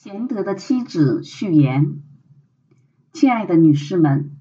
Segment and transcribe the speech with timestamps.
[0.00, 2.02] 贤德的妻子序言，
[3.12, 4.36] 亲爱的女士们，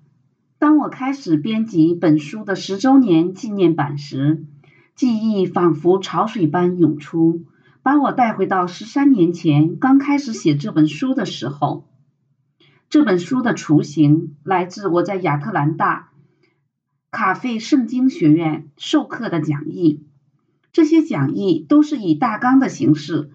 [0.59, 4.45] 当我开始编辑本书的十周年纪念版时，
[4.93, 7.47] 记忆仿佛潮水般涌出，
[7.81, 11.87] 把我带回到十三年前刚开始写这本书的时候。
[12.87, 16.11] 这本书的雏形来自我在亚特兰大
[17.09, 20.05] 卡费圣经学院授课的讲义，
[20.71, 23.31] 这些讲义都是以大纲的形式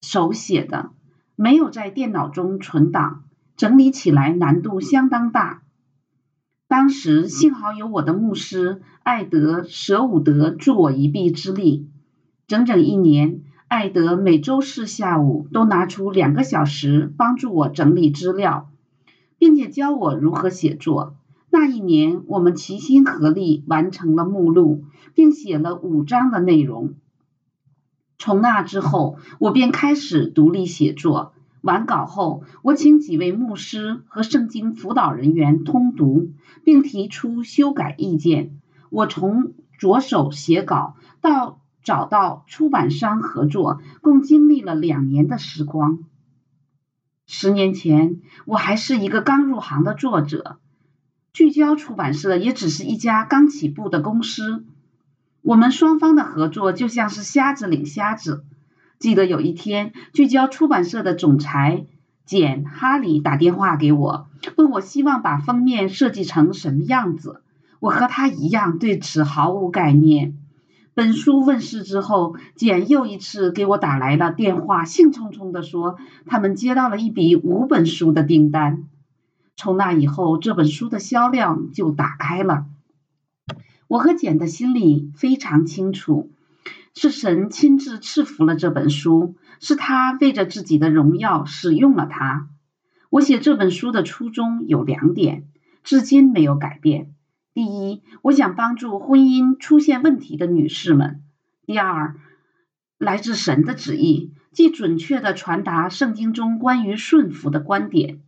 [0.00, 0.92] 手写的。
[1.36, 3.24] 没有在电脑中存档，
[3.56, 5.62] 整理起来难度相当大。
[6.66, 11.88] 当时幸好有我的牧师艾德·舍伍德助我一臂之力。
[12.48, 18.70] 整整一年，艾德每周四下午都拿出两个小时帮助我整理资料，
[19.38, 21.16] 并且教我如何写作。
[21.50, 26.94] 那一年，我们齐心合力完成了目录，并写了五章的内容。
[28.18, 31.32] 从那之后，我便开始独立写作。
[31.60, 36.30] 完稿后，我请几位牧师和圣经辅导人员通读，
[36.64, 38.60] 并提出修改意见。
[38.88, 45.98] 我从着手写稿到找到出版商合作，共经历了两年的时光。
[47.26, 50.58] 十年前，我还是一个刚入行的作者，
[51.32, 54.64] 聚焦出版社也只是一家刚起步的公司。
[55.46, 58.44] 我们双方的合作就像是瞎子领瞎子。
[58.98, 61.86] 记得有一天，聚焦出版社的总裁
[62.24, 67.42] 简·哈里打电话给我，问我希望把封面设计成什么样子。
[67.78, 70.36] 我和他一样，对此毫无概念。
[70.94, 78.82] 本书问世之后，简又一次给我打来了电话，兴冲冲地说他们接到了一笔五本书的订单。
[79.54, 82.66] 从那以后，这本书的销量就打开了。
[83.88, 86.30] 我和简的心里非常清楚，
[86.94, 92.48] 是神亲自赐福了这本书，是他为着自己的荣耀使用了它。
[93.10, 95.44] 我写这本书的初衷有两点，
[95.84, 97.14] 至今没有改变：
[97.54, 101.20] 第一，我想帮助婚姻出现问题的女士们；
[101.64, 102.16] 第二，
[102.98, 108.20] 来自神的旨意，既准确地传达圣经中关于顺服的观点。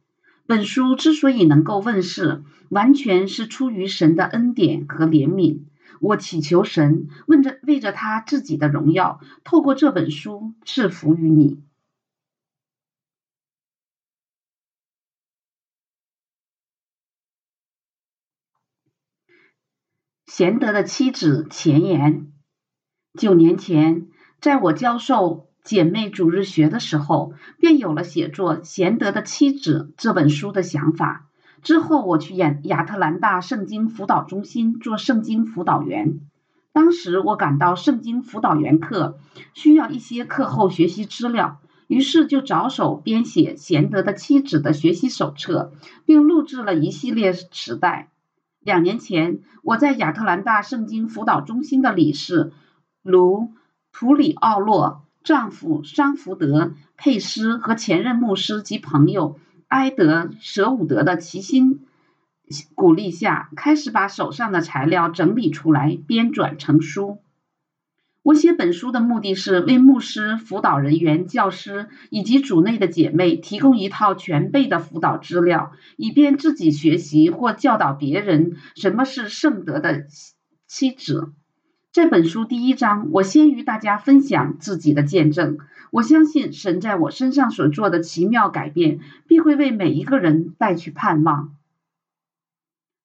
[0.49, 5.65] 本书之所以能够问世，完全是出于神的恩典和怜悯。
[6.01, 11.63] 我祈求神，问着为着他自己的荣耀，透过这本书赐福于你。
[20.27, 22.33] 贤德的妻子前言：
[23.13, 24.09] 九年前，
[24.41, 25.48] 在我教授。
[25.69, 31.27] 姐妹主日学的时候，便有了写作《贤德的妻子》这本书的想法。
[31.61, 36.21] 之后，我去亚亚特兰大圣经辅导中心做圣经辅导员。
[36.73, 39.19] 当时，我感到圣经辅导员课
[39.53, 45.75] 需要一些课后学习资料，于是就着手编写《贤德的妻子》的学习手册，
[46.07, 48.09] 并录制了一系列磁带。
[48.61, 52.53] 两年前，我在亚特兰大圣经辅导中心的理事
[53.03, 53.51] 卢
[53.93, 55.05] 普里奥洛。
[55.29, 56.65] 丈夫桑福德·
[56.97, 61.85] 佩斯和前任牧师及朋友埃德·舍伍德的齐心
[62.75, 67.19] 鼓励下，开始把手上的材料整理出来，编撰成书。
[68.23, 80.07] 我写本书的目的是为牧师、辅导人员、教师以及组内的姐妹提供一套全备的辅导资料，以便自己学习或教导别人什么是圣德的
[80.67, 81.35] 妻子。
[81.99, 85.59] 这本书第一章，我先与大家分享自己的见证。
[85.91, 91.57] 我相信神在我身上所做的奇妙改变，必会为每一个人带去盼望。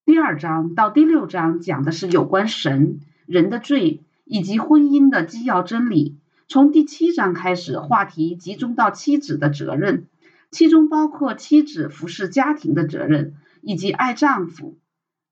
[0.05, 6.19] 第二章到第六章讲的是有关神、人的罪以及婚姻的基要真理。
[6.47, 10.05] 从第七章开始，话题集中到妻子的责任，
[10.51, 13.33] 其中包括妻子服侍家庭的责任，
[13.63, 14.77] 以及爱丈夫、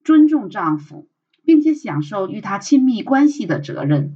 [0.04, 1.11] 尊重丈夫。
[1.52, 4.16] 并且享受与他亲密关系的责任。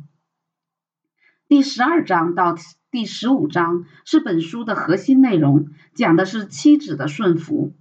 [1.49, 2.55] 第十二章到
[2.89, 7.75] 第十五章是本书的核心内容，讲的是妻子的顺服。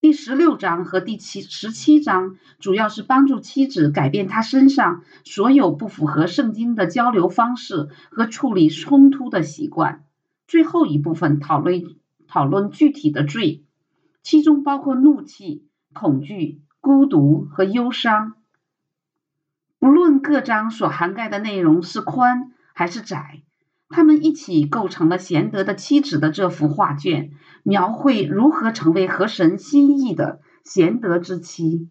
[0.00, 10.06] 第十六章和第七十七章主要是帮助妻子改变她身上所有不符合圣经的交流方式和处理冲突的习惯。
[10.48, 11.84] 最后一部分讨论
[12.26, 13.64] 讨论具体的罪，
[14.24, 18.34] 其中包括怒气、恐惧、孤独和忧伤。
[19.80, 23.42] 不论各章所涵盖的内容是宽还是窄，
[23.88, 27.30] 他们一起构成了贤德的妻子的这幅画卷，
[27.62, 31.88] 描绘如何成为河神心意的贤德之妻。